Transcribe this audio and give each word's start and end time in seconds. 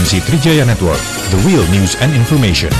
frekuensi 0.00 0.24
Trijaya 0.24 0.64
Network, 0.64 1.02
the 1.28 1.38
real 1.44 1.60
news 1.68 1.92
and 2.00 2.08
information. 2.16 2.72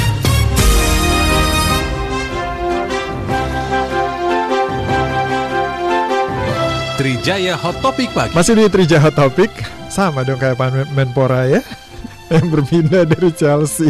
Trijaya 6.97 7.61
Hot 7.61 7.77
Topic 7.85 8.09
pagi. 8.17 8.33
Masih 8.33 8.57
di 8.57 8.65
Trijaya 8.73 9.05
Hot 9.05 9.17
Topic 9.17 9.53
Sama 9.93 10.25
dong 10.25 10.41
kayak 10.41 10.57
Pan 10.57 10.73
Menpora 10.93 11.45
ya 11.49 11.61
Yang 12.33 12.47
berpindah 12.57 13.05
dari 13.09 13.33
Chelsea 13.33 13.89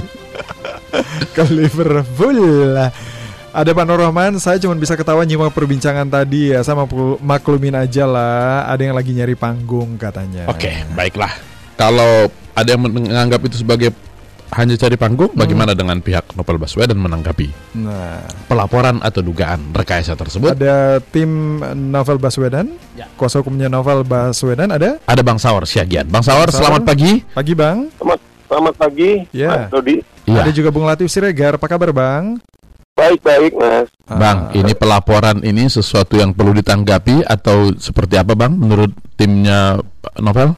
Ke 1.34 1.42
Liverpool 1.50 2.78
Ada 3.50 3.70
Pak 3.74 3.84
Nur 3.86 3.98
Rahman 3.98 4.38
Saya 4.38 4.62
cuma 4.62 4.78
bisa 4.78 4.94
ketawa 4.94 5.26
nyimak 5.26 5.50
perbincangan 5.50 6.06
tadi 6.06 6.54
ya 6.54 6.62
Sama 6.62 6.86
maklumin 7.18 7.74
aja 7.74 8.06
lah 8.06 8.70
Ada 8.70 8.90
yang 8.90 8.94
lagi 8.94 9.10
nyari 9.10 9.34
panggung 9.34 9.98
katanya 9.98 10.46
Oke, 10.46 10.70
baiklah. 10.94 11.49
Kalau 11.80 12.28
ada 12.52 12.68
yang 12.68 12.84
menganggap 12.84 13.40
itu 13.48 13.64
sebagai 13.64 13.88
hanya 14.50 14.74
cari 14.74 14.98
panggung, 14.98 15.30
bagaimana 15.32 15.78
dengan 15.78 16.02
pihak 16.02 16.34
Novel 16.34 16.58
Baswedan 16.58 16.98
menanggapi 16.98 17.78
Nah 17.78 18.18
pelaporan 18.50 18.98
atau 18.98 19.22
dugaan 19.22 19.70
rekayasa 19.70 20.18
tersebut? 20.18 20.58
Ada 20.58 20.98
tim 21.14 21.62
Novel 21.88 22.18
Baswedan 22.18 22.74
Ya. 22.92 23.06
Kuasa 23.14 23.40
hukumnya 23.40 23.70
Novel 23.70 24.02
Baswedan 24.02 24.74
ada 24.74 24.98
Ada 25.06 25.22
Bang 25.22 25.38
Sawar 25.38 25.64
Siagian. 25.64 26.10
Bang 26.10 26.26
Sawar, 26.26 26.50
Bang 26.50 26.52
Sawar. 26.52 26.66
selamat 26.66 26.82
pagi. 26.82 27.22
Pagi 27.30 27.54
Bang 27.54 27.88
Selamat, 27.96 28.20
selamat 28.50 28.74
pagi, 28.76 29.10
Ya. 29.30 29.48
Mas 29.48 29.64
Dodi. 29.70 29.96
Iya. 30.26 30.40
Ada 30.44 30.50
juga 30.52 30.68
Bung 30.74 30.84
Latif 30.84 31.08
Siregar 31.08 31.56
Apa 31.56 31.66
kabar 31.70 31.94
Bang? 31.94 32.42
Baik-baik, 32.98 33.54
Mas. 33.56 33.88
Bang, 34.10 34.50
Ah, 34.50 34.58
ini 34.58 34.74
pelaporan 34.76 35.40
ini 35.40 35.70
sesuatu 35.70 36.18
yang 36.18 36.34
perlu 36.36 36.52
ditanggapi 36.52 37.24
atau 37.24 37.72
seperti 37.78 38.18
apa, 38.18 38.36
Bang? 38.36 38.58
Menurut 38.58 38.92
timnya 39.16 39.78
Novel? 40.20 40.52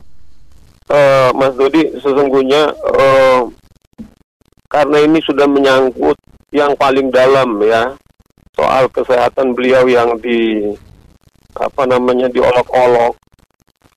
Eh, 0.93 1.31
Mas 1.33 1.57
Dodi, 1.57 1.89
sesungguhnya 1.97 2.69
eh, 2.69 3.43
karena 4.69 4.98
ini 5.01 5.25
sudah 5.25 5.48
menyangkut 5.48 6.21
yang 6.53 6.77
paling 6.77 7.09
dalam 7.09 7.57
ya 7.65 7.97
soal 8.53 8.93
kesehatan 8.93 9.57
beliau 9.57 9.89
yang 9.89 10.20
di 10.20 10.69
apa 11.57 11.89
namanya 11.89 12.29
diolok-olok. 12.29 13.17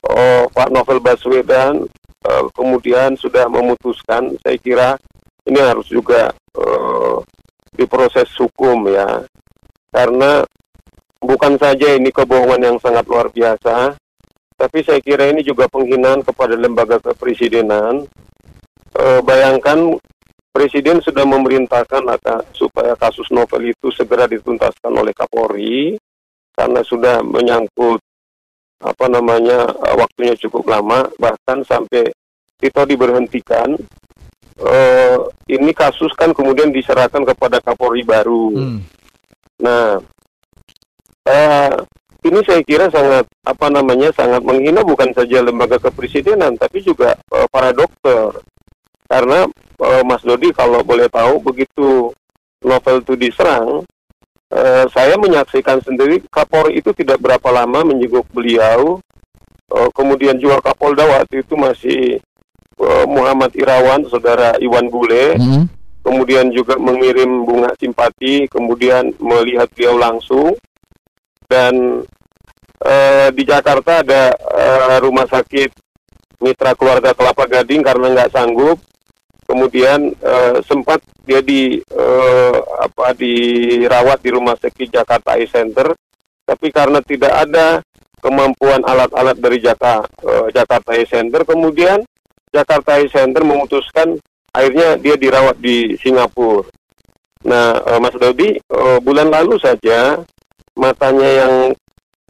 Oh, 0.08 0.48
Pak 0.56 0.72
Novel 0.72 1.04
Baswedan 1.04 1.84
eh, 2.23 2.46
kemudian 2.56 3.20
sudah 3.20 3.52
memutuskan, 3.52 4.32
saya 4.40 4.56
kira 4.56 4.90
ini 5.44 5.60
harus 5.60 5.92
juga 5.92 6.32
eh, 6.56 7.18
diproses 7.76 8.32
hukum 8.40 8.88
ya, 8.88 9.20
karena 9.92 10.48
bukan 11.20 11.60
saja 11.60 11.92
ini 11.92 12.08
kebohongan 12.08 12.72
yang 12.72 12.78
sangat 12.80 13.04
luar 13.12 13.28
biasa, 13.28 14.00
tapi 14.56 14.80
saya 14.81 15.00
kira 15.03 15.28
ini 15.30 15.44
juga 15.44 15.67
penghinaan 15.67 16.23
kepada 16.23 16.56
lembaga 16.56 16.98
kepresidenan. 17.00 18.08
Eh, 18.95 19.20
bayangkan 19.22 20.00
Presiden 20.56 21.03
sudah 21.03 21.28
memerintahkan 21.28 22.00
aka- 22.08 22.48
supaya 22.56 22.95
kasus 22.95 23.28
novel 23.28 23.76
itu 23.76 23.92
segera 23.92 24.23
dituntaskan 24.23 24.88
oleh 24.95 25.11
Kapolri 25.11 26.00
karena 26.56 26.80
sudah 26.80 27.20
menyangkut 27.20 28.00
apa 28.80 29.06
namanya 29.11 29.67
eh, 29.67 29.95
waktunya 30.00 30.31
cukup 30.39 30.64
lama 30.72 31.11
bahkan 31.20 31.59
sampai 31.67 32.08
Tito 32.56 32.88
diberhentikan. 32.88 33.76
Eh, 34.56 35.17
ini 35.52 35.76
kasus 35.76 36.16
kan 36.16 36.31
kemudian 36.31 36.72
diserahkan 36.72 37.28
kepada 37.28 37.59
Kapolri 37.59 38.08
baru. 38.08 38.56
hmm. 38.56 38.80
Nah, 39.59 40.00
eh, 41.28 41.72
ini 42.26 42.42
saya 42.42 42.62
kira 42.66 42.90
sangat 42.90 43.30
apa 43.45 43.68
namanya 43.70 44.09
sangat 44.14 44.42
menghina 44.42 44.81
bukan 44.81 45.14
saja 45.14 45.45
lembaga 45.45 45.78
kepresidenan 45.78 46.58
tapi 46.58 46.82
juga 46.82 47.14
eh, 47.14 47.48
para 47.54 47.70
dokter. 47.72 48.42
Karena 49.06 49.45
eh, 49.82 50.04
Mas 50.04 50.26
Dodi 50.26 50.49
kalau 50.49 50.82
boleh 50.82 51.05
tahu 51.08 51.38
begitu 51.39 52.10
novel 52.66 53.05
itu 53.05 53.14
diserang, 53.14 53.86
eh, 54.49 54.86
saya 54.89 55.14
menyaksikan 55.22 55.77
sendiri 55.86 56.26
Kapolri 56.33 56.82
itu 56.82 56.89
tidak 56.98 57.22
berapa 57.22 57.49
lama 57.54 57.86
menjenguk 57.86 58.26
beliau. 58.33 58.98
Eh, 59.70 59.89
kemudian 59.94 60.38
juga 60.42 60.61
Kapolda 60.61 61.05
waktu 61.05 61.45
itu 61.45 61.54
masih 61.54 62.17
eh, 62.76 63.05
Muhammad 63.05 63.54
Irawan, 63.54 64.05
saudara 64.10 64.58
Iwan 64.58 64.89
Bule 64.89 65.38
Hmm. 65.38 65.66
kemudian 66.05 66.54
juga 66.54 66.78
mengirim 66.78 67.49
bunga 67.49 67.73
simpati, 67.82 68.45
kemudian 68.45 69.10
melihat 69.17 69.66
beliau 69.73 69.98
langsung. 69.98 70.54
Dan 71.45 72.02
eh, 72.86 73.28
di 73.34 73.44
Jakarta 73.44 74.06
ada 74.06 74.30
eh, 74.34 74.98
rumah 75.02 75.26
sakit 75.26 75.73
mitra 76.46 76.78
keluarga 76.78 77.18
Kelapa 77.18 77.50
Gading 77.50 77.82
karena 77.82 78.14
nggak 78.14 78.32
sanggup. 78.32 78.78
Kemudian 79.46 80.10
eh, 80.10 80.58
sempat 80.66 81.02
dia 81.22 81.42
di 81.42 81.78
eh, 81.78 82.58
apa 82.82 83.14
dirawat 83.14 84.22
di 84.22 84.30
rumah 84.34 84.58
sakit 84.58 84.90
Jakarta 84.90 85.38
Eye 85.38 85.50
Center, 85.50 85.94
tapi 86.46 86.73
karena 86.73 86.98
tidak 87.02 87.34
ada 87.34 87.82
kemampuan 88.26 88.82
alat-alat 88.82 89.38
dari 89.38 89.62
Jaka, 89.62 90.02
eh, 90.02 90.48
Jakarta 90.50 90.98
Eye 90.98 91.06
Center, 91.06 91.46
kemudian 91.46 92.02
Jakarta 92.50 92.98
Eye 92.98 93.10
Center 93.14 93.46
memutuskan 93.46 94.17
akhirnya 94.50 94.98
dia 94.98 95.14
dirawat 95.14 95.62
di 95.62 95.94
Singapura. 96.02 96.66
Nah, 97.46 97.78
eh, 97.78 98.00
Mas 98.02 98.17
Dodi, 98.17 98.58
eh, 98.58 99.00
bulan 99.06 99.30
lalu 99.30 99.62
saja 99.62 100.17
matanya 100.73 101.30
yang 101.46 101.54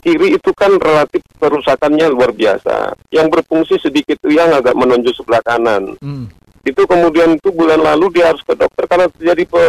kiri 0.05 0.37
itu 0.37 0.53
kan 0.53 0.69
relatif 0.77 1.25
kerusakannya 1.41 2.13
luar 2.13 2.29
biasa. 2.29 2.93
Yang 3.09 3.27
berfungsi 3.33 3.81
sedikit 3.81 4.21
yang 4.29 4.53
agak 4.53 4.77
menonjol 4.77 5.17
sebelah 5.17 5.41
kanan. 5.41 5.97
Hmm. 5.97 6.29
Itu 6.61 6.85
kemudian 6.85 7.41
itu 7.41 7.49
bulan 7.49 7.81
lalu 7.81 8.13
dia 8.13 8.29
harus 8.29 8.45
ke 8.45 8.53
dokter 8.53 8.85
karena 8.85 9.09
terjadi 9.09 9.49
pe, 9.49 9.63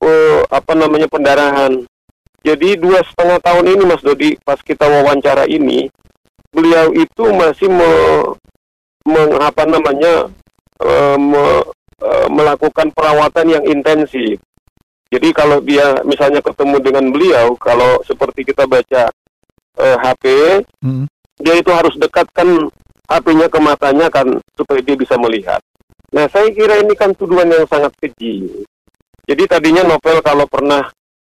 pe- 0.00 0.44
apa 0.48 0.72
namanya 0.72 1.04
pendarahan. 1.12 1.84
Jadi 2.40 2.80
dua 2.80 3.04
setengah 3.04 3.44
tahun 3.44 3.76
ini 3.76 3.82
Mas 3.84 4.00
Dodi 4.00 4.40
pas 4.40 4.56
kita 4.64 4.88
wawancara 4.88 5.44
ini 5.44 5.92
beliau 6.48 6.88
itu 6.96 7.28
masih 7.36 7.68
me, 7.68 7.92
meng- 9.04 9.36
apa 9.36 9.68
namanya 9.68 10.32
eh, 10.80 11.16
me- 11.20 11.68
eh, 12.00 12.26
melakukan 12.32 12.88
perawatan 12.96 13.46
yang 13.52 13.64
intensif. 13.68 14.40
Jadi 15.08 15.28
kalau 15.32 15.60
dia 15.64 16.00
misalnya 16.04 16.44
ketemu 16.44 16.76
dengan 16.84 17.04
beliau, 17.08 17.56
kalau 17.56 18.00
seperti 18.04 18.44
kita 18.44 18.68
baca 18.68 19.08
eh, 19.78 19.96
HP, 19.98 20.24
Hmm. 20.82 21.06
dia 21.38 21.54
itu 21.54 21.70
harus 21.70 21.94
dekatkan 21.96 22.68
HP-nya 23.08 23.48
ke 23.48 23.58
matanya 23.62 24.06
kan 24.12 24.26
supaya 24.58 24.82
dia 24.84 24.98
bisa 24.98 25.16
melihat. 25.16 25.62
Nah, 26.12 26.28
saya 26.28 26.48
kira 26.52 26.80
ini 26.80 26.92
kan 26.96 27.12
tuduhan 27.14 27.48
yang 27.48 27.64
sangat 27.68 27.92
keji. 28.00 28.64
Jadi 29.28 29.42
tadinya 29.44 29.84
novel 29.84 30.24
kalau 30.24 30.48
pernah 30.48 30.88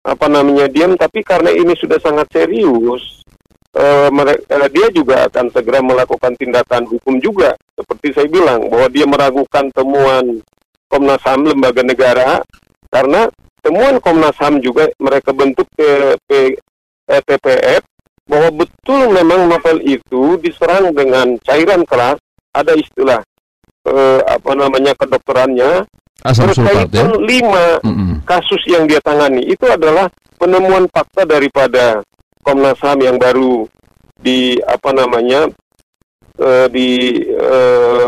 apa 0.07 0.27
namanya 0.29 0.69
diam, 0.69 0.95
tapi 0.95 1.25
karena 1.25 1.49
ini 1.51 1.73
sudah 1.75 1.97
sangat 1.99 2.29
serius, 2.31 3.25
eh, 3.73 4.09
mere- 4.13 4.45
eh, 4.47 4.69
dia 4.71 4.89
juga 4.93 5.27
akan 5.27 5.49
segera 5.51 5.81
melakukan 5.81 6.37
tindakan 6.37 6.87
hukum 6.87 7.19
juga. 7.19 7.57
Seperti 7.75 8.15
saya 8.15 8.29
bilang 8.29 8.69
bahwa 8.69 8.87
dia 8.93 9.05
meragukan 9.09 9.69
temuan 9.73 10.41
Komnas 10.87 11.25
HAM 11.27 11.51
lembaga 11.51 11.83
negara 11.83 12.41
karena 12.95 13.27
temuan 13.59 13.99
Komnas 13.99 14.39
HAM 14.39 14.63
juga 14.63 14.87
mereka 15.03 15.35
bentuk 15.35 15.67
TPF 17.11 17.83
bahwa 18.27 18.51
betul 18.67 19.11
memang 19.15 19.47
novel 19.47 19.79
itu 19.87 20.35
diserang 20.43 20.91
dengan 20.91 21.39
cairan 21.47 21.87
keras, 21.87 22.19
ada 22.51 22.75
istilah 22.75 23.23
eh, 23.87 24.21
apa 24.27 24.51
namanya 24.59 24.93
kedokterannya 24.99 25.87
Asam 26.27 26.51
sulfat 26.51 26.91
ya. 26.91 27.07
lima 27.23 27.79
Mm-mm. 27.87 28.25
kasus 28.27 28.59
yang 28.67 28.89
dia 28.91 28.99
tangani 29.05 29.47
itu 29.47 29.63
adalah 29.69 30.11
penemuan 30.41 30.91
fakta 30.91 31.23
daripada 31.23 32.03
Komnas 32.43 32.79
HAM 32.83 33.03
yang 33.03 33.19
baru 33.19 33.69
di 34.19 34.57
apa 34.65 34.91
namanya 34.91 35.47
eh, 36.41 36.67
diberikan 36.73 38.03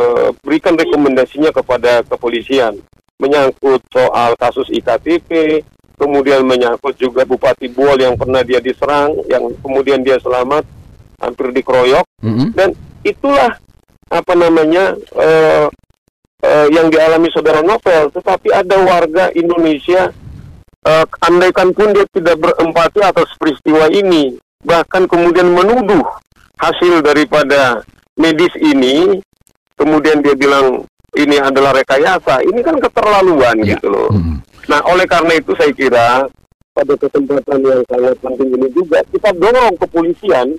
rekomendasinya 0.75 1.53
kepada 1.55 2.03
kepolisian 2.09 2.75
menyangkut 3.19 3.82
soal 3.91 4.35
kasus 4.38 4.67
iktp 4.71 5.62
kemudian 5.99 6.47
menyangkut 6.47 6.95
juga 6.97 7.27
Bupati 7.27 7.69
Buol 7.69 7.99
yang 7.99 8.15
pernah 8.15 8.41
dia 8.47 8.62
diserang 8.62 9.19
yang 9.27 9.50
kemudian 9.61 10.00
dia 10.00 10.17
selamat 10.23 10.62
hampir 11.19 11.50
dikeroyok 11.50 12.06
Mm-mm. 12.23 12.55
dan 12.55 12.71
itulah 13.03 13.59
apa 14.09 14.33
namanya 14.33 14.95
eh, 15.19 15.67
eh, 16.41 16.67
yang 16.73 16.89
dialami 16.89 17.29
saudara 17.29 17.61
Novel, 17.61 18.09
tetapi 18.15 18.49
ada 18.55 18.79
warga 18.81 19.29
Indonesia 19.35 20.09
eh, 20.87 21.05
andaikan 21.27 21.75
pun 21.77 21.93
dia 21.93 22.06
tidak 22.15 22.39
berempati 22.41 23.03
atas 23.05 23.29
peristiwa 23.37 23.91
ini, 23.93 24.39
bahkan 24.65 25.05
kemudian 25.05 25.50
menuduh 25.53 26.06
hasil 26.56 27.03
daripada 27.05 27.83
medis 28.17 28.55
ini, 28.56 29.21
kemudian 29.77 30.23
dia 30.25 30.33
bilang 30.39 30.87
ini 31.19 31.37
adalah 31.37 31.75
rekayasa, 31.77 32.41
ini 32.47 32.62
kan 32.62 32.79
keterlaluan 32.79 33.59
Ya. 33.67 33.75
gitu 33.77 33.91
loh. 33.93 34.09
Mm-mm. 34.15 34.39
Nah, 34.69 34.85
oleh 34.85 35.09
karena 35.09 35.32
itu 35.41 35.56
saya 35.56 35.73
kira 35.73 36.29
pada 36.76 36.94
kesempatan 36.94 37.59
yang 37.65 37.82
sangat 37.88 38.15
penting 38.23 38.55
ini 38.55 38.69
juga 38.70 39.03
kita 39.11 39.32
dorong 39.35 39.75
kepolisian 39.81 40.55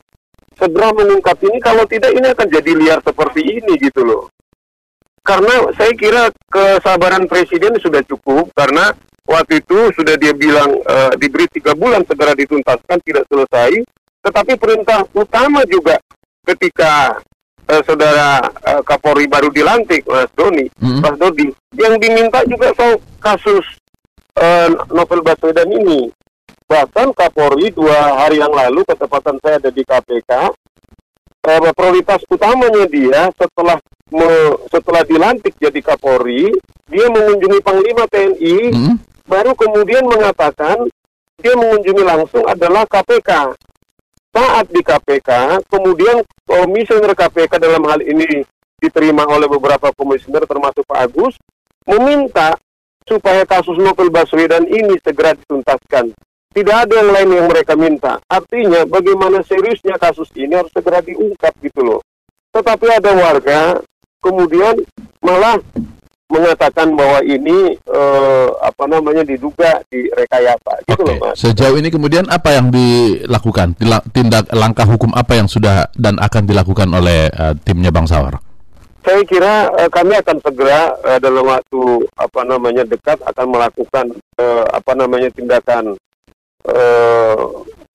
segera 0.59 0.91
mengungkap 0.91 1.39
ini 1.47 1.57
kalau 1.63 1.87
tidak 1.87 2.11
ini 2.11 2.27
akan 2.27 2.47
jadi 2.51 2.71
liar 2.75 2.99
seperti 2.99 3.39
ini 3.45 3.79
gitu 3.79 4.03
loh. 4.03 4.27
karena 5.23 5.69
saya 5.77 5.93
kira 5.93 6.23
kesabaran 6.49 7.29
presiden 7.29 7.77
sudah 7.77 8.01
cukup 8.07 8.49
karena 8.57 8.91
waktu 9.29 9.61
itu 9.61 9.93
sudah 9.93 10.17
dia 10.17 10.33
bilang 10.33 10.73
eh, 10.81 11.13
diberi 11.21 11.45
tiga 11.53 11.77
bulan 11.77 12.01
segera 12.09 12.33
dituntaskan 12.33 12.97
tidak 13.05 13.29
selesai, 13.29 13.85
tetapi 14.25 14.57
perintah 14.57 15.05
utama 15.13 15.61
juga 15.69 16.01
ketika 16.49 17.21
eh, 17.69 17.81
saudara 17.85 18.41
eh, 18.41 18.81
Kapolri 18.81 19.29
baru 19.29 19.53
dilantik 19.53 20.01
Mas 20.09 20.33
Doni, 20.33 20.65
Mm-mm. 20.81 21.05
Mas 21.05 21.15
Dodi, 21.21 21.47
yang 21.77 22.01
diminta 22.01 22.41
juga 22.49 22.73
soal 22.73 22.97
kasus 23.21 23.63
eh, 24.39 24.69
Novel 24.89 25.21
Baswedan 25.21 25.69
ini. 25.69 26.07
Bahkan 26.69 27.17
Kapolri 27.17 27.73
dua 27.73 28.23
hari 28.23 28.39
yang 28.39 28.53
lalu 28.53 28.85
ketepatan 28.85 29.41
saya 29.41 29.57
ada 29.57 29.73
di 29.73 29.81
KPK, 29.81 30.31
eh, 31.49 31.71
prioritas 31.73 32.21
utamanya 32.29 32.85
dia 32.85 33.27
setelah 33.35 33.77
me- 34.13 34.57
setelah 34.69 35.01
dilantik 35.03 35.53
jadi 35.57 35.81
Kapolri, 35.81 36.53
dia 36.89 37.05
mengunjungi 37.09 37.59
Panglima 37.61 38.05
TNI, 38.05 38.57
Mm-mm. 38.73 38.95
baru 39.25 39.53
kemudian 39.57 40.05
mengatakan 40.05 40.89
dia 41.39 41.53
mengunjungi 41.57 42.03
langsung 42.03 42.43
adalah 42.45 42.85
KPK. 42.85 43.53
Saat 44.29 44.69
di 44.69 44.81
KPK, 44.85 45.57
kemudian 45.73 46.21
komisioner 46.45 47.17
KPK 47.17 47.57
dalam 47.57 47.81
hal 47.89 48.05
ini 48.05 48.45
diterima 48.77 49.25
oleh 49.25 49.49
beberapa 49.49 49.89
komisioner 49.91 50.45
termasuk 50.45 50.85
Pak 50.85 50.99
Agus, 51.01 51.33
meminta 51.89 52.53
supaya 53.09 53.41
kasus 53.49 53.81
Novel 53.81 54.13
Baswedan 54.13 54.69
ini 54.69 54.93
segera 55.01 55.33
dituntaskan. 55.33 56.13
Tidak 56.49 56.75
ada 56.85 56.93
yang 56.93 57.09
lain 57.09 57.29
yang 57.41 57.47
mereka 57.49 57.73
minta. 57.73 58.21
Artinya 58.29 58.85
bagaimana 58.85 59.41
seriusnya 59.41 59.97
kasus 59.97 60.29
ini 60.37 60.53
harus 60.53 60.69
segera 60.69 61.01
diungkap 61.01 61.53
gitu 61.65 61.81
loh. 61.81 62.01
Tetapi 62.53 62.85
ada 62.89 63.11
warga 63.13 63.61
kemudian 64.21 64.77
malah 65.21 65.57
mengatakan 66.29 66.93
bahwa 66.93 67.25
ini 67.25 67.73
eh, 67.73 68.47
apa 68.61 68.85
namanya 68.85 69.25
diduga 69.25 69.81
direkayasa 69.89 70.85
gitu 70.85 71.01
Oke, 71.01 71.09
loh 71.09 71.15
Mas. 71.25 71.41
sejauh 71.41 71.73
ini 71.73 71.89
kemudian 71.89 72.29
apa 72.29 72.53
yang 72.53 72.69
dilakukan? 72.69 73.73
Tindak 74.13 74.53
langkah 74.53 74.85
hukum 74.85 75.09
apa 75.17 75.41
yang 75.41 75.49
sudah 75.49 75.89
dan 75.97 76.21
akan 76.21 76.45
dilakukan 76.45 76.89
oleh 76.93 77.33
eh, 77.33 77.53
timnya 77.65 77.89
Bang 77.89 78.05
Sawar? 78.05 78.48
Saya 78.99 79.21
kira 79.23 79.53
eh, 79.79 79.89
kami 79.89 80.13
akan 80.19 80.37
segera 80.43 80.93
eh, 81.07 81.19
dalam 81.23 81.47
waktu 81.47 81.81
apa 82.13 82.41
namanya 82.43 82.83
dekat 82.83 83.17
akan 83.23 83.45
melakukan 83.47 84.05
eh, 84.37 84.65
apa 84.69 84.91
namanya 84.93 85.29
tindakan 85.31 85.95
eh, 86.67 87.35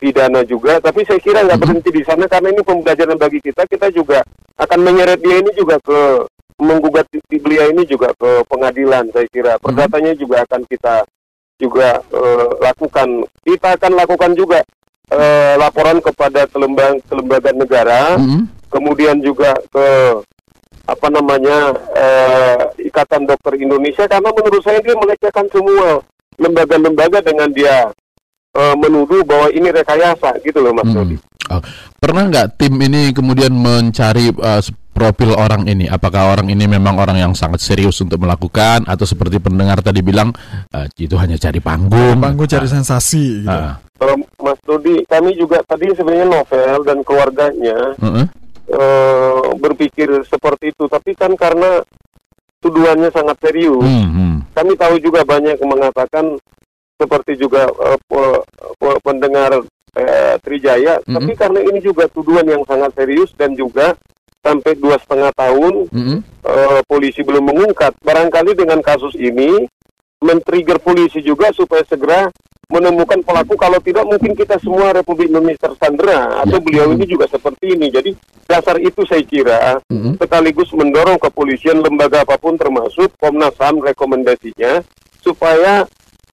pidana 0.01 0.41
juga. 0.43 0.81
Tapi 0.81 1.05
saya 1.05 1.21
kira 1.21 1.45
nggak 1.45 1.61
Mhm. 1.61 1.65
berhenti 1.65 1.91
di 1.93 2.03
sana 2.03 2.25
karena 2.27 2.49
ini 2.51 2.63
pembelajaran 2.65 3.19
bagi 3.21 3.39
kita. 3.39 3.69
Kita 3.69 3.93
juga 3.93 4.25
akan 4.57 4.79
menyeret 4.81 5.21
dia 5.21 5.39
ini 5.39 5.53
juga 5.53 5.77
ke 5.85 6.25
menggugat 6.55 7.05
di 7.11 7.37
beliau 7.37 7.69
ini 7.69 7.83
juga 7.85 8.09
ke 8.17 8.43
pengadilan. 8.49 9.11
Saya 9.13 9.27
kira 9.29 9.53
perdatanya 9.61 10.17
juga 10.17 10.43
akan 10.49 10.63
kita 10.67 11.05
juga 11.61 12.01
eh, 12.01 12.49
lakukan. 12.65 13.09
Kita 13.45 13.77
akan 13.77 13.93
lakukan 13.95 14.33
juga 14.33 14.65
eh, 15.13 15.55
laporan 15.61 16.01
kepada 16.01 16.49
kelembagaan 16.49 17.61
negara 17.61 18.17
Mm-mm. 18.17 18.49
kemudian 18.73 19.21
juga 19.21 19.53
ke 19.69 19.87
apa 20.85 21.07
namanya 21.09 21.73
eh, 21.97 22.57
Ikatan 22.85 23.25
Dokter 23.25 23.57
Indonesia 23.57 24.05
karena 24.05 24.29
menurut 24.29 24.61
saya 24.61 24.79
dia 24.85 24.93
melecehkan 24.93 25.49
semua 25.49 26.01
lembaga-lembaga 26.37 27.25
dengan 27.25 27.49
dia 27.49 27.89
eh, 28.53 28.75
menuduh 28.77 29.25
bahwa 29.25 29.49
ini 29.51 29.73
rekayasa 29.73 30.37
gitu 30.45 30.61
loh 30.61 30.77
Mas. 30.77 30.89
Dodi. 30.93 31.17
Oh, 31.53 31.61
Pernah 32.01 32.29
nggak 32.29 32.57
tim 32.57 32.73
ini 32.81 33.13
kemudian 33.13 33.53
mencari 33.53 34.29
eh, 34.29 34.63
profil 34.93 35.33
orang 35.35 35.65
ini? 35.65 35.89
Apakah 35.89 36.37
orang 36.37 36.53
ini 36.53 36.69
memang 36.69 36.97
orang 36.97 37.17
yang 37.17 37.33
sangat 37.33 37.65
serius 37.65 37.99
untuk 38.01 38.21
melakukan 38.21 38.85
atau 38.85 39.05
seperti 39.05 39.41
pendengar 39.41 39.81
tadi 39.81 40.05
bilang 40.05 40.33
eh, 40.69 40.87
itu 41.01 41.17
hanya 41.17 41.41
cari 41.41 41.65
panggung? 41.65 42.21
Panggung 42.21 42.49
cari 42.49 42.69
Ah, 42.69 42.73
sensasi 42.77 43.45
gitu. 43.45 43.63
Kalau 43.95 44.15
Mas 44.43 44.59
Dodi, 44.67 45.01
kami 45.07 45.33
juga 45.33 45.63
tadi 45.65 45.89
sebenarnya 45.97 46.29
novel 46.29 46.77
dan 46.85 46.99
keluarganya 47.07 47.79
heeh. 47.97 48.27
Eh, 48.69 49.43
berpikir 49.57 50.09
seperti 50.25 50.73
itu, 50.73 50.85
tapi 50.87 51.13
kan 51.13 51.33
karena 51.35 51.85
tuduhannya 52.61 53.13
sangat 53.13 53.37
serius, 53.45 53.85
Hmm, 53.85 54.09
hmm. 54.09 54.35
kami 54.57 54.73
tahu 54.75 54.97
juga 54.99 55.21
banyak 55.21 55.61
yang 55.61 55.71
mengatakan 55.71 56.41
seperti 56.97 57.37
juga 57.37 57.69
pe- 58.09 59.01
pendengar 59.03 59.61
eh, 59.95 60.35
Trijaya, 60.43 60.99
Mhm. 61.07 61.15
tapi 61.15 61.33
karena 61.39 61.61
ini 61.63 61.79
juga 61.79 62.11
tuduhan 62.11 62.43
yang 62.43 62.67
sangat 62.67 62.91
serius 62.99 63.31
dan 63.39 63.55
juga 63.55 63.95
sampai 64.43 64.75
dua 64.75 64.99
setengah 64.99 65.31
tahun 65.33 65.87
Mm-mm. 65.89 66.19
eh, 66.45 66.81
polisi 66.91 67.23
belum 67.23 67.47
mengungkap. 67.47 67.95
Barangkali 68.03 68.59
dengan 68.59 68.83
kasus 68.83 69.15
ini 69.15 69.71
men-trigger 70.25 70.81
polisi 70.81 71.21
juga 71.21 71.53
supaya 71.53 71.85
segera 71.85 72.33
menemukan 72.65 73.21
pelaku. 73.21 73.61
Kalau 73.61 73.77
tidak 73.79 74.09
mungkin 74.09 74.33
kita 74.33 74.57
semua 74.57 74.91
Republik 74.91 75.29
Indonesia 75.29 75.69
tersandera 75.69 76.41
atau 76.41 76.57
Ya. 76.59 76.65
beliau 76.65 76.87
ini 76.91 77.05
juga 77.05 77.29
seperti 77.29 77.77
ini. 77.77 77.93
Jadi 77.93 78.17
dasar 78.49 78.81
itu 78.81 79.05
saya 79.05 79.21
kira 79.21 79.79
Mm-mm. 79.87 80.17
sekaligus 80.17 80.73
mendorong 80.73 81.21
kepolisian 81.21 81.85
lembaga 81.85 82.25
apa 82.25 82.41
pun 82.41 82.57
termasuk 82.57 83.13
Komnas 83.21 83.53
HAM 83.61 83.85
rekomendasinya 83.85 84.81
supaya 85.21 85.85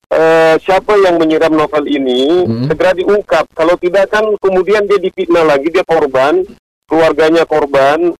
eh, 0.08 0.56
siapa 0.60 0.92
yang 1.00 1.16
menyiram 1.16 1.52
novel 1.52 1.88
ini 1.88 2.44
Mhm. 2.44 2.68
segera 2.68 2.92
diungkap. 2.92 3.48
Kalau 3.52 3.76
tidak 3.76 4.08
kan 4.08 4.24
kemudian 4.40 4.84
dia 4.84 5.00
difitnah 5.00 5.40
lagi 5.40 5.72
dia 5.72 5.80
korban, 5.84 6.44
keluarganya 6.84 7.48
korban, 7.48 8.12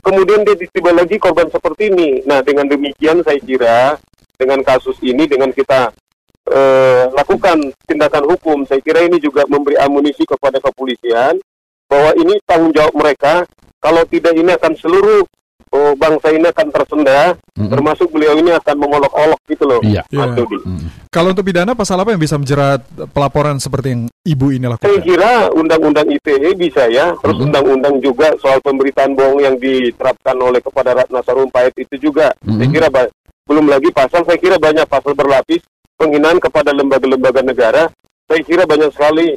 kemudian 0.00 0.48
dia 0.48 0.56
tiba 0.56 0.92
lagi 0.92 1.20
korban 1.20 1.48
seperti 1.48 1.92
ini. 1.92 2.24
Nah 2.24 2.40
dengan 2.40 2.64
demikian 2.64 3.20
saya 3.20 3.36
kira 3.36 4.00
dengan 4.40 4.64
kasus 4.64 4.96
ini 5.04 5.28
dengan 5.28 5.52
kita 5.52 5.92
eh, 6.48 7.04
lakukan 7.12 7.60
tindakan 7.84 8.24
hukum, 8.26 8.64
saya 8.64 8.80
kira 8.80 9.04
ini 9.04 9.20
juga 9.20 9.44
memberi 9.44 9.76
amunisi 9.76 10.24
kepada 10.24 10.56
kepolisian 10.56 11.36
bahwa 11.84 12.10
ini 12.16 12.40
tanggung 12.42 12.72
jawab 12.72 12.96
mereka. 12.96 13.44
Kalau 13.76 14.04
tidak 14.04 14.32
ini 14.32 14.52
akan 14.52 14.72
seluruh 14.76 15.24
oh, 15.70 15.92
bangsa 15.94 16.28
ini 16.28 16.44
akan 16.44 16.68
tersendah, 16.68 17.32
Mm-mm. 17.56 17.70
termasuk 17.70 18.10
beliau 18.10 18.36
ini 18.36 18.52
akan 18.52 18.76
mengolok-olok 18.76 19.40
gitu 19.46 19.64
loh, 19.64 19.80
Iya. 19.80 20.02
Mas. 20.10 20.36
Dodi. 20.36 20.58
Mm. 20.60 20.86
Kalau 21.08 21.32
untuk 21.32 21.42
pidana 21.42 21.72
pasal 21.72 21.96
apa 21.96 22.10
yang 22.10 22.20
bisa 22.20 22.36
menjerat 22.36 22.84
pelaporan 23.08 23.56
seperti 23.56 23.94
yang 23.94 24.02
ibu 24.20 24.46
ini 24.50 24.62
Saya 24.62 24.74
lakukan? 24.76 25.00
kira 25.00 25.32
undang-undang 25.50 26.06
ITE 26.10 26.50
bisa 26.54 26.84
ya, 26.86 27.16
terus 27.16 27.38
undang-undang 27.40 27.98
juga 27.98 28.36
soal 28.36 28.60
pemberitaan 28.60 29.14
bohong 29.14 29.40
yang 29.40 29.56
diterapkan 29.56 30.36
oleh 30.36 30.60
kepada 30.60 30.92
Ratna 30.92 31.24
Sarumpait 31.24 31.72
itu 31.72 31.96
juga. 32.02 32.34
Saya 32.36 32.66
Mhm. 32.66 32.74
kira 32.74 32.86
ba- 32.92 33.10
belum 33.46 33.66
lagi 33.66 33.88
pasal, 33.90 34.22
saya 34.24 34.38
kira 34.38 34.56
banyak 34.60 34.86
pasal 34.86 35.12
berlapis 35.16 35.62
penghinaan 35.96 36.40
kepada 36.40 36.72
lembaga-lembaga 36.72 37.44
negara. 37.44 37.88
Saya 38.30 38.40
kira 38.46 38.62
banyak 38.62 38.94
sekali 38.94 39.34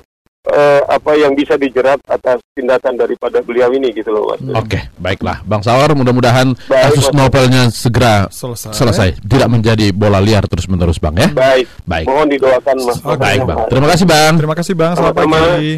eh, 0.47 0.81
apa 0.85 1.11
yang 1.15 1.33
bisa 1.33 1.55
dijerat 1.55 1.97
atas 2.05 2.43
tindakan 2.53 2.99
daripada 2.99 3.39
beliau 3.41 3.71
ini 3.73 3.89
gitu 3.95 4.11
loh, 4.13 4.35
Mas. 4.35 4.41
Oke, 4.59 4.79
baiklah, 4.99 5.39
Bang 5.47 5.63
Sawar. 5.63 5.95
Mudah-mudahan 5.95 6.53
Baik, 6.67 6.83
kasus 6.93 7.09
novelnya 7.15 7.71
segera 7.73 8.27
Selesai. 8.29 8.71
selesai, 8.75 9.09
tidak 9.23 9.49
menjadi 9.49 9.89
bola 9.95 10.19
liar 10.21 10.45
terus-menerus, 10.45 10.99
Bang 10.99 11.15
ya. 11.17 11.31
Baik, 11.31 11.65
Baik, 11.87 12.05
mohon 12.05 12.27
didoakan 12.29 12.75
Mas. 12.85 12.99
Oke. 13.01 13.17
baik, 13.17 13.41
Bang. 13.47 13.59
Terima 13.71 13.87
kasih, 13.89 14.05
Bang. 14.05 14.33
Terima 14.37 14.55
kasih 14.55 14.73
Bang, 14.77 14.93
selamat 14.93 15.15
pagi. 15.15 15.71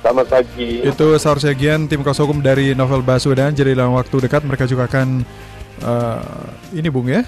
Selamat 0.00 0.26
pagi. 0.32 0.70
Itu 0.80 1.06
Saur 1.20 1.38
Segian, 1.42 1.84
tim 1.84 2.00
kuasa 2.00 2.24
hukum 2.24 2.40
dari 2.40 2.72
Novel 2.72 3.04
Baswedan. 3.04 3.52
Jadi 3.52 3.76
dalam 3.76 3.92
waktu 3.92 4.16
dekat 4.16 4.48
mereka 4.48 4.64
juga 4.64 4.88
akan 4.88 5.20
eh, 5.84 6.78
ini 6.78 6.88
Bung 6.88 7.08
ya, 7.10 7.20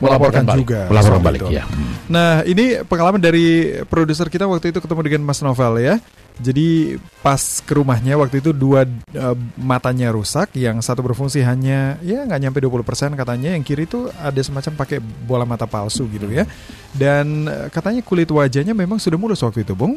melaporkan 0.00 0.44
balik. 0.44 0.60
juga. 0.64 0.80
Melaporkan 0.92 1.22
balik, 1.22 1.40
itu. 1.44 1.48
ya. 1.56 1.64
Nah, 2.06 2.44
ini 2.44 2.80
pengalaman 2.84 3.20
dari 3.20 3.78
produser 3.88 4.28
kita 4.28 4.44
waktu 4.44 4.70
itu 4.74 4.78
ketemu 4.80 5.00
dengan 5.06 5.22
Mas 5.24 5.40
Novel 5.40 5.80
ya. 5.80 5.96
Jadi 6.36 7.00
pas 7.24 7.40
ke 7.64 7.72
rumahnya 7.72 8.20
waktu 8.20 8.44
itu 8.44 8.52
dua 8.52 8.84
eh, 9.16 9.36
matanya 9.56 10.12
rusak, 10.12 10.52
yang 10.52 10.84
satu 10.84 11.00
berfungsi 11.00 11.40
hanya 11.40 11.96
ya 12.04 12.28
nggak 12.28 12.40
nyampe 12.44 12.58
20% 12.60 13.16
katanya, 13.16 13.56
yang 13.56 13.64
kiri 13.64 13.88
itu 13.88 14.12
ada 14.20 14.36
semacam 14.44 14.84
pakai 14.84 15.00
bola 15.00 15.48
mata 15.48 15.64
palsu 15.64 16.04
gitu 16.12 16.28
ya. 16.28 16.44
Dan 16.92 17.48
eh, 17.48 17.72
katanya 17.72 18.04
kulit 18.04 18.28
wajahnya 18.28 18.76
memang 18.76 19.00
sudah 19.00 19.16
mulus 19.16 19.40
waktu 19.40 19.64
itu, 19.64 19.72
Bung. 19.72 19.96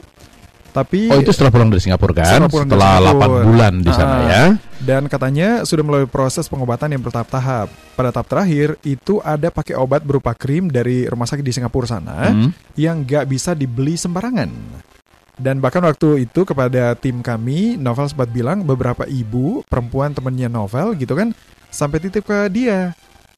Tapi 0.69 1.09
Oh, 1.09 1.17
itu 1.17 1.33
setelah 1.33 1.49
pulang 1.49 1.67
dari 1.67 1.81
Singapura 1.81 2.13
kan? 2.13 2.45
Setelah 2.45 2.49
Setelah 2.49 2.93
Singapura. 3.01 3.25
8 3.41 3.47
bulan 3.47 3.73
di 3.79 3.91
sana 3.91 4.15
Ah. 4.15 4.21
ya. 4.23 4.43
dan 4.79 5.05
katanya 5.05 5.67
sudah 5.67 5.83
melalui 5.83 6.07
proses 6.07 6.47
pengobatan 6.47 6.87
yang 6.89 7.01
bertahap-tahap. 7.01 7.67
Pada 7.93 8.09
tahap 8.09 8.27
terakhir 8.27 8.79
itu 8.81 9.19
ada 9.19 9.49
pakai 9.49 9.75
obat 9.75 10.01
berupa 10.01 10.31
krim 10.31 10.65
dari 10.65 11.03
rumah 11.03 11.25
sakit 11.25 11.41
di 11.41 11.51
Singapura 11.51 11.83
sana 11.85 12.29
Hmm. 12.29 12.49
yang 12.73 13.03
nggak 13.03 13.27
bisa 13.27 13.51
dibeli 13.51 13.93
sembarangan. 13.93 14.47
Dan 15.35 15.59
bahkan 15.59 15.79
waktu 15.81 16.23
itu 16.23 16.43
kepada 16.43 16.95
tim 16.95 17.19
kami, 17.19 17.75
Novel 17.75 18.07
sempat 18.07 18.27
bilang 18.27 18.59
beberapa 18.61 19.03
ibu, 19.03 19.63
perempuan 19.65 20.11
temennya 20.11 20.47
Novel 20.47 20.95
gitu 20.95 21.11
kan, 21.11 21.31
sampai 21.67 21.99
titip 21.99 22.23
ke 22.23 22.47
dia 22.49 22.91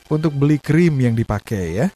untuk 0.08 0.34
beli 0.34 0.58
krim 0.58 0.98
yang 0.98 1.14
dipakai 1.14 1.66
ya. 1.76 1.88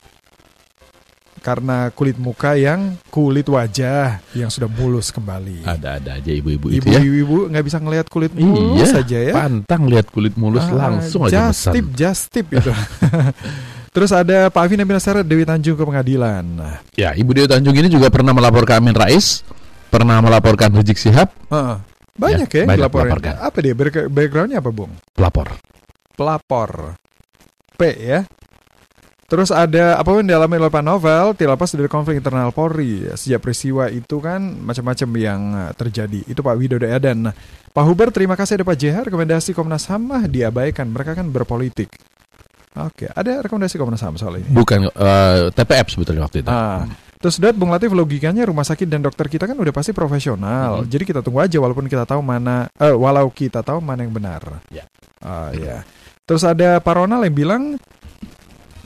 Karena 1.45 1.93
kulit 1.93 2.17
muka 2.17 2.57
yang 2.57 2.97
kulit 3.07 3.45
wajah 3.45 4.17
yang 4.33 4.49
sudah 4.49 4.65
mulus 4.65 5.13
kembali. 5.13 5.61
Ada-ada 5.61 6.17
aja 6.17 6.31
ibu-ibu 6.31 6.73
itu 6.73 6.89
ya. 6.89 6.97
Ibu-ibu 6.97 7.47
nggak 7.47 7.61
bisa 7.63 7.77
ngelihat 7.77 8.09
kulit 8.09 8.33
mulus 8.33 8.81
Iya, 8.81 8.97
saja 8.97 9.17
ya. 9.21 9.33
pantang 9.37 9.85
lihat 9.85 10.09
kulit 10.09 10.33
mulus 10.33 10.65
Ah, 10.65 10.89
langsung 10.89 11.21
aja 11.23 11.45
just 11.45 11.61
pesan. 11.61 11.73
tip, 11.75 11.87
just 11.93 12.23
tip 12.29 12.47
itu. 12.49 12.73
Terus 13.93 14.09
ada 14.09 14.49
Pak 14.49 14.59
Afin 14.59 14.75
Nabila 14.75 14.97
Seret 14.97 15.23
Dewi 15.23 15.45
Tanjung 15.45 15.73
ke 15.73 15.85
pengadilan. 15.85 16.43
Ya, 16.91 17.13
Ibu 17.13 17.31
Dewi 17.31 17.47
Tanjung 17.47 17.71
ini 17.71 17.87
juga 17.87 18.09
pernah 18.09 18.33
melapor 18.33 18.65
ke 18.65 18.73
Amin 18.73 18.91
Rais, 18.91 19.45
pernah 19.87 20.17
melaporkan 20.19 20.73
Rizik 20.73 20.97
Sihab, 20.97 21.29
heeh. 21.47 21.77
banyak 22.11 22.49
ya, 22.49 22.57
Ya, 22.57 22.65
banyak 22.65 22.79
dilaporin. 22.81 23.05
melaporkan. 23.07 23.33
Apa 23.39 23.57
dia 23.59 23.71
Back- 23.71 24.09
backgroundnya 24.09 24.59
apa, 24.59 24.67
Bung? 24.67 24.91
pelapor. 25.13 25.47
Pelapor. 26.11 26.99
P 27.71 27.81
ya. 27.93 28.23
Terus 29.25 29.49
ada 29.49 29.97
apa 29.97 30.13
yang 30.21 30.29
dialami 30.29 30.61
oleh 30.61 30.69
Pak 30.69 30.85
Novel 30.85 31.33
tidak 31.33 31.57
lepas 31.57 31.73
dari 31.73 31.89
konflik 31.89 32.21
internal 32.21 32.53
Polri 32.53 33.09
sejak 33.17 33.41
peristiwa 33.41 33.89
itu 33.89 34.21
kan 34.21 34.37
macam-macam 34.61 35.09
yang 35.17 35.41
eh, 35.65 35.71
terjadi 35.73 36.19
itu 36.29 36.45
Pak 36.45 36.53
Widodo 36.53 36.85
Edan. 36.85 37.29
Nah, 37.29 37.33
Pak 37.73 37.83
Huber 37.89 38.13
terima 38.13 38.37
kasih 38.37 38.61
ada 38.61 38.65
Pak 38.69 38.77
JH 38.77 39.09
rekomendasi 39.09 39.57
Komnas 39.57 39.89
HAM 39.89 40.13
mah 40.13 40.23
diabaikan 40.29 40.93
mereka 40.93 41.17
kan 41.17 41.25
berpolitik. 41.33 41.89
Oke 42.77 43.09
ada 43.09 43.41
rekomendasi 43.41 43.81
Komnas 43.81 44.05
HAM 44.05 44.21
soal 44.21 44.45
ini. 44.45 44.49
Bukan 44.53 44.93
eh, 44.93 45.49
TPF 45.49 45.89
sebetulnya 45.89 46.21
waktu 46.29 46.45
itu. 46.45 46.49
Ah, 46.53 46.85
terus 47.17 47.41
Dad 47.41 47.57
Bung 47.57 47.73
Latif 47.73 47.97
logikanya 47.97 48.45
rumah 48.45 48.61
sakit 48.61 48.85
dan 48.85 49.01
dokter 49.01 49.25
kita 49.25 49.49
kan 49.49 49.57
udah 49.57 49.73
pasti 49.73 49.89
profesional. 49.89 50.85
Mhm. 50.85 50.93
Jadi 50.93 51.01
kita 51.01 51.25
tunggu 51.25 51.41
aja 51.41 51.57
walaupun 51.57 51.89
kita 51.89 52.05
tahu 52.05 52.21
mana 52.21 52.69
eh 52.77 52.93
walau 52.93 53.33
kita 53.33 53.65
tahu 53.65 53.81
mana 53.81 54.05
yang 54.05 54.13
benar. 54.13 54.61
Ya. 54.69 54.85
Ah 55.25 55.49
ya. 55.49 55.81
Terus 56.29 56.45
ada 56.45 56.77
Pak 56.77 56.93
Ronald 56.93 57.25
yang 57.25 57.33
bilang 57.33 57.63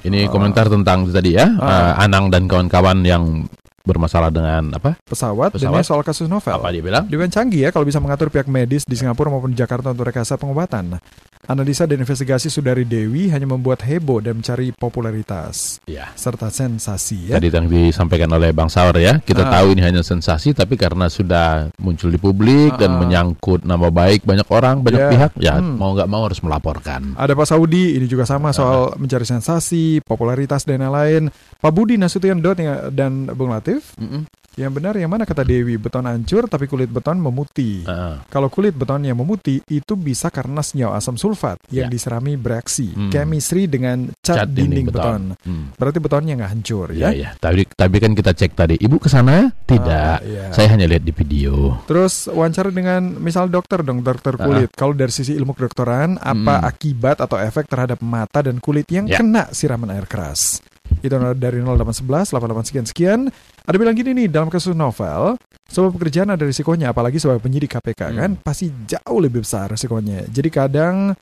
Ini 0.10 0.26
komentar 0.26 0.66
tentang 0.66 1.06
tadi 1.14 1.38
ya, 1.38 1.46
eh, 1.46 1.92
Anang 2.02 2.34
dan 2.34 2.50
kawan-kawan 2.50 3.06
yang 3.06 3.46
bermasalah 3.90 4.30
dengan 4.30 4.70
apa? 4.72 4.94
pesawat, 5.02 5.52
dan 5.52 5.66
Pesawat. 5.66 5.82
ini 5.82 5.88
soal 5.88 6.02
kasus 6.02 6.28
novel. 6.28 6.54
Apa 6.54 6.70
dia 6.70 6.80
bilang? 6.80 7.10
Dewan 7.10 7.28
canggih 7.28 7.66
ya 7.66 7.70
kalau 7.70 7.84
bisa 7.84 7.98
mengatur 7.98 8.30
pihak 8.30 8.46
medis 8.46 8.86
di 8.86 8.94
Singapura 8.94 9.28
maupun 9.28 9.52
Jakarta 9.52 9.90
untuk 9.90 10.06
rekayasa 10.06 10.38
pengobatan. 10.38 11.02
Analisa 11.42 11.90
dan 11.90 11.98
investigasi 11.98 12.46
Sudari 12.46 12.84
Dewi 12.84 13.32
hanya 13.32 13.50
membuat 13.50 13.82
heboh 13.82 14.22
dan 14.22 14.38
mencari 14.38 14.70
popularitas 14.70 15.82
Ya. 15.84 16.14
serta 16.14 16.48
sensasi 16.48 17.32
ya. 17.32 17.40
Tadi 17.40 17.50
yang 17.50 17.66
disampaikan 17.66 18.30
oleh 18.30 18.52
Bang 18.52 18.70
Saur 18.70 18.94
ya, 18.94 19.18
kita 19.18 19.48
Ah. 19.48 19.52
tahu 19.58 19.74
ini 19.74 19.82
hanya 19.82 20.04
sensasi, 20.04 20.54
tapi 20.54 20.76
karena 20.76 21.08
sudah 21.08 21.74
muncul 21.78 22.08
di 22.08 22.20
publik 22.20 22.76
dan 22.76 22.94
Ah. 22.94 23.00
menyangkut 23.02 23.64
nama 23.64 23.90
baik 23.90 24.24
banyak 24.24 24.46
orang, 24.48 24.84
banyak 24.84 25.00
Ya. 25.00 25.10
pihak, 25.10 25.32
ya 25.40 25.54
Hmm. 25.58 25.80
mau 25.80 25.96
nggak 25.96 26.06
mau 26.06 26.22
harus 26.22 26.38
melaporkan. 26.40 27.18
Ada 27.18 27.34
Pak 27.34 27.48
Saudi, 27.48 27.98
ini 27.98 28.06
juga 28.06 28.24
sama 28.24 28.52
soal 28.52 28.94
mencari 28.96 29.26
sensasi, 29.26 30.04
popularitas 30.04 30.68
dan 30.68 30.84
lain-lain. 30.84 31.32
Pak 31.58 31.72
Budi 31.72 31.96
Nasution 31.96 32.40
Dot 32.40 32.60
yang- 32.60 32.92
dan 32.92 33.12
Bung 33.32 33.50
Latif, 33.50 33.79
Mm-mm. 33.98 34.24
yang 34.56 34.76
benar 34.76 34.92
yang 34.94 35.08
mana 35.08 35.24
kata 35.24 35.42
Dewi, 35.42 35.80
beton 35.80 36.04
hancur 36.04 36.44
tapi 36.46 36.68
kulit 36.68 36.92
beton 36.92 37.16
memutih. 37.16 37.88
Ah. 37.88 38.20
Kalau 38.28 38.52
kulit 38.52 38.76
beton 38.76 39.02
yang 39.02 39.16
memutih 39.16 39.64
itu 39.66 39.94
bisa 39.94 40.28
karena 40.28 40.60
senyawa 40.60 41.00
asam 41.00 41.16
sulfat 41.16 41.56
yang 41.70 41.88
Ya. 41.88 41.92
diserami 41.92 42.36
bereaksi, 42.36 42.92
Hmm. 42.92 43.08
chemistry 43.08 43.66
dengan 43.66 44.12
cat, 44.20 44.44
Cat 44.44 44.50
dinding, 44.52 44.92
beton. 44.92 45.40
Hmm. 45.40 45.72
Berarti 45.74 45.98
betonnya 45.98 46.36
nggak 46.36 46.52
hancur 46.52 46.92
Ya, 46.92 47.08
ya? 47.08 47.10
ya. 47.16 47.30
Tapi, 47.40 47.72
tapi 47.72 47.98
kan 47.98 48.12
kita 48.12 48.36
cek 48.36 48.52
tadi, 48.52 48.76
ibu 48.76 49.00
ke 49.00 49.08
sana? 49.08 49.48
Tidak. 49.64 49.88
Ah, 49.88 50.20
iya. 50.20 50.52
Saya 50.52 50.76
hanya 50.76 50.92
lihat 50.92 51.08
di 51.08 51.16
video. 51.16 51.80
Terus 51.88 52.28
wawancara 52.28 52.68
dengan 52.70 53.16
misal 53.16 53.48
dokter 53.48 53.80
dong, 53.80 54.04
dokter 54.04 54.36
kulit. 54.36 54.76
Kalau 54.76 54.92
dari 54.92 55.14
sisi 55.14 55.40
ilmu 55.40 55.56
kedokteran, 55.56 56.20
apa 56.20 56.56
Hmm. 56.60 56.68
akibat 56.68 57.24
atau 57.24 57.40
efek 57.40 57.64
terhadap 57.66 58.04
mata 58.04 58.44
dan 58.44 58.60
kulit 58.60 58.92
yang 58.92 59.08
Ya. 59.08 59.24
kena 59.24 59.48
siraman 59.50 59.88
air 59.90 60.04
keras? 60.04 60.60
Itu 61.00 61.16
dari 61.34 61.60
0811 61.64 62.36
88 62.36 62.68
sekian 62.68 62.86
sekian. 62.86 63.20
Ada 63.64 63.76
bilang 63.80 63.96
gini 63.96 64.12
nih 64.14 64.28
dalam 64.28 64.52
kasus 64.52 64.76
novel, 64.76 65.40
sebuah 65.66 65.92
pekerjaan 65.96 66.34
ada 66.34 66.44
risikonya, 66.44 66.92
apalagi 66.92 67.22
sebagai 67.22 67.40
penyidik 67.40 67.72
KPK 67.72 68.02
Hmm. 68.12 68.18
kan 68.18 68.32
pasti 68.42 68.68
jauh 68.86 69.20
lebih 69.22 69.46
besar 69.46 69.72
risikonya. 69.72 70.28
Jadi 70.28 70.50
kadang 70.50 71.14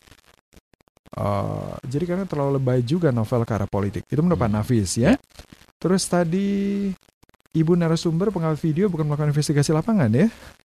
eh, 1.18 1.74
jadi 1.82 2.06
kadang 2.06 2.28
terlalu 2.30 2.52
lebay 2.62 2.80
juga 2.86 3.10
novel 3.10 3.42
ke 3.42 3.54
arah 3.54 3.70
politik. 3.70 4.04
Itu 4.06 4.22
menurut 4.22 4.38
Pak 4.38 4.50
Hmm. 4.50 4.58
Nafis 4.62 4.92
ya. 4.98 5.14
Terus 5.78 6.06
tadi 6.06 6.90
ibu 7.54 7.74
narasumber 7.74 8.30
pengawal 8.30 8.58
video 8.58 8.86
bukan 8.90 9.06
melakukan 9.06 9.34
investigasi 9.34 9.74
lapangan 9.74 10.10
ya. 10.10 10.28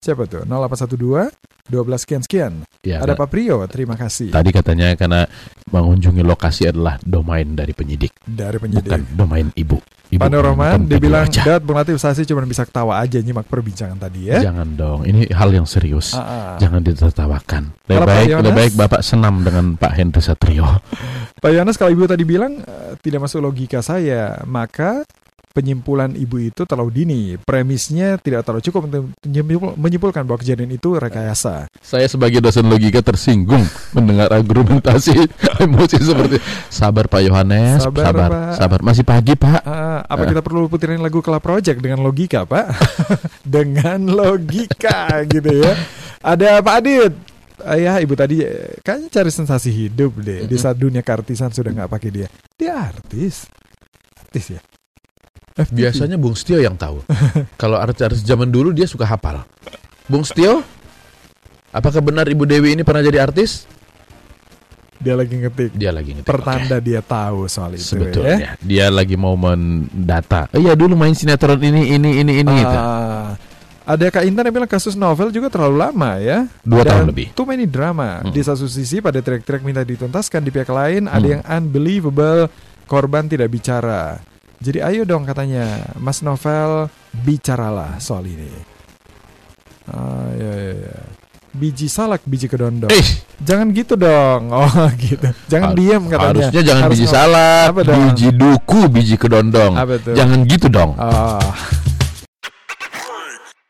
Siapa 0.03 0.27
tuh? 0.27 0.43
0812 0.43 1.31
12 1.71 2.03
sekian 2.03 2.23
sekian. 2.27 2.53
Ya, 2.83 2.99
Ada 2.99 3.15
Pak 3.15 3.31
Prio, 3.31 3.63
terima 3.71 3.95
kasih. 3.95 4.35
Tadi 4.35 4.51
katanya 4.51 4.99
karena 4.99 5.31
mengunjungi 5.71 6.27
lokasi 6.27 6.75
adalah 6.75 6.99
domain 7.07 7.55
dari 7.55 7.71
penyidik, 7.71 8.11
Dari 8.27 8.59
penyidik. 8.59 8.91
bukan 8.91 9.03
domain 9.15 9.47
ibu. 9.55 9.79
Ibu 10.13 10.21
Pak 10.21 10.29
Nur 10.29 10.43
Rohman, 10.45 10.77
menonton 10.77 10.91
dia 10.91 10.99
video 10.99 11.07
bilang, 11.09 11.25
aja. 11.31 11.43
Dad, 11.47 11.63
Bung 11.65 11.79
Latif, 11.79 11.97
saya 12.03 12.13
sih 12.19 12.27
cuma 12.27 12.43
bisa 12.45 12.67
ketawa 12.67 13.01
aja 13.01 13.17
nyimak 13.23 13.47
perbincangan 13.49 13.97
tadi 13.97 14.29
ya. 14.29 14.43
Jangan 14.43 14.75
dong, 14.77 15.07
ini 15.07 15.25
hal 15.31 15.55
yang 15.55 15.65
serius. 15.65 16.13
Ah, 16.13 16.21
ah. 16.21 16.55
Jangan 16.59 16.83
ditertawakan. 16.85 17.63
Lebih 17.89 18.05
baik, 18.05 18.27
Yonas? 18.29 18.43
lebih 18.43 18.55
baik 18.59 18.73
Bapak 18.77 19.01
senam 19.07 19.35
dengan 19.41 19.79
Pak 19.79 19.93
Henry 19.97 20.21
Satrio. 20.21 20.67
Pak 21.43 21.51
Yohanes, 21.55 21.79
kalau 21.79 21.95
ibu 21.95 22.05
tadi 22.11 22.27
bilang 22.27 22.59
eh, 22.61 22.99
tidak 23.01 23.25
masuk 23.25 23.41
logika 23.41 23.81
saya, 23.81 24.43
maka 24.45 25.07
penyimpulan 25.53 26.13
ibu 26.13 26.41
itu 26.41 26.65
terlalu 26.65 26.91
dini. 26.93 27.21
Premisnya 27.39 28.17
tidak 28.17 28.43
terlalu 28.43 28.65
cukup 28.65 28.81
untuk 28.89 29.03
menyimpul- 29.21 29.77
menyimpulkan 29.77 30.25
bahwa 30.25 30.41
kejadian 30.41 30.73
itu 30.73 30.97
rekayasa. 30.97 31.69
Saya 31.79 32.05
sebagai 32.05 32.41
dosen 32.41 32.67
logika 32.67 33.01
tersinggung 33.01 33.63
mendengar 33.93 34.29
argumentasi 34.29 35.15
emosi 35.65 35.97
seperti 35.97 36.37
sabar 36.67 37.07
Pak 37.07 37.23
Yohanes, 37.23 37.85
Sabar, 37.85 38.05
sabar, 38.09 38.29
Pak. 38.29 38.53
sabar. 38.57 38.81
Masih 38.81 39.05
pagi 39.05 39.35
Pak. 39.35 39.61
Ah, 39.63 40.01
apa 40.03 40.23
Eh. 40.25 40.29
kita 40.29 40.41
perlu 40.41 40.67
putirin 40.67 40.99
lagu 40.99 41.21
Club 41.21 41.39
Project 41.39 41.79
dengan 41.79 42.01
logika, 42.01 42.43
Pak? 42.43 42.67
dengan 43.45 44.09
logika 44.09 45.23
gitu 45.25 45.53
ya. 45.53 45.73
Ada 46.19 46.59
Pak 46.59 46.77
Adit. 46.79 47.13
Ayah, 47.63 47.99
ibu 47.99 48.15
tadi 48.15 48.43
kayaknya 48.83 49.07
cari 49.09 49.31
sensasi 49.31 49.71
hidup 49.71 50.19
deh. 50.19 50.47
Di 50.47 50.57
saat 50.57 50.75
dunia 50.75 50.99
keartisan 50.99 51.49
sudah 51.49 51.71
nggak 51.71 51.91
pakai 51.91 52.11
dia. 52.11 52.27
Dia 52.55 52.91
artis. 52.91 53.47
Artis 54.19 54.45
ya. 54.51 54.61
FTV. 55.55 55.77
Biasanya 55.85 56.17
Bung 56.17 56.35
Stio 56.35 56.59
yang 56.59 56.75
tahu. 56.75 57.05
Kalau 57.63 57.77
artis-artis 57.77 58.23
zaman 58.23 58.49
dulu 58.49 58.73
dia 58.73 58.85
suka 58.85 59.05
hafal. 59.05 59.45
Bung 60.09 60.25
Stio, 60.25 60.61
apakah 61.71 62.01
benar 62.01 62.27
Ibu 62.27 62.45
Dewi 62.45 62.75
ini 62.75 62.83
pernah 62.83 63.01
jadi 63.01 63.23
artis? 63.23 63.69
dia 65.03 65.19
lagi 65.19 65.35
ngetik. 65.35 65.75
Dia 65.75 65.91
lagi 65.91 66.15
ngetik. 66.15 66.31
Pertanda 66.31 66.79
dia 66.79 67.03
tahu 67.03 67.51
soal 67.51 67.75
itu 67.75 67.83
ya. 67.83 67.91
Sebetulnya 67.91 68.37
dia 68.63 68.87
lagi 68.87 69.19
mau 69.19 69.35
mendata. 69.35 70.47
Oh 70.55 70.63
iya 70.63 70.79
dulu 70.79 70.95
main 70.95 71.11
sinetron 71.11 71.59
ini 71.59 71.99
ini 71.99 72.23
ini 72.23 72.33
ini 72.39 72.53
gitu. 72.55 72.77
Ah, 72.79 73.35
ada 73.83 74.07
Kak 74.15 74.23
Intan 74.23 74.47
yang 74.47 74.55
bilang 74.63 74.71
kasus 74.71 74.95
novel 74.95 75.35
juga 75.35 75.51
terlalu 75.51 75.83
lama 75.83 76.23
ya. 76.23 76.47
Dua 76.63 76.87
Dan 76.87 76.91
tahun 76.95 77.07
lebih. 77.11 77.27
Too 77.35 77.43
many 77.43 77.67
drama. 77.67 78.23
Hmm. 78.23 78.31
Di 78.31 78.47
satu 78.47 78.71
sisi 78.71 79.03
pada 79.03 79.19
track-track 79.19 79.67
minta 79.67 79.83
dituntaskan 79.83 80.39
di 80.39 80.55
pihak 80.55 80.71
lain 80.71 81.11
ada 81.11 81.19
Hmm. 81.19 81.33
yang 81.35 81.43
unbelievable 81.51 82.47
korban 82.87 83.27
tidak 83.27 83.51
bicara. 83.51 84.23
Jadi 84.63 84.79
ayo 84.79 85.03
dong 85.03 85.27
katanya 85.27 85.67
Mas 85.99 86.23
Novel 86.23 86.87
bicaralah 87.13 87.99
soal 87.99 88.25
ini. 88.25 88.47
Ah 89.91 90.31
ya 90.33 90.53
ya 90.55 90.75
ya. 90.79 90.97
Biji 91.53 91.85
salak, 91.85 92.25
biji 92.25 92.49
kedondong. 92.49 92.89
Eh, 92.89 93.05
Jangan 93.43 93.75
gitu 93.75 93.93
dong. 93.93 94.49
Oh 94.57 94.89
gitu. 94.97 95.27
Jangan 95.51 95.75
Har- 95.75 95.77
diam 95.77 96.03
katanya. 96.09 96.31
harusnya 96.33 96.61
jangan 96.63 96.83
Harus 96.87 96.95
biji 96.97 97.09
dong? 97.85 97.99
biji 98.01 98.29
duku, 98.33 98.81
biji 98.89 99.17
kedondong. 99.19 99.73
Jangan 100.15 100.39
gitu 100.47 100.67
dong. 100.71 100.91
Oh. 100.97 101.43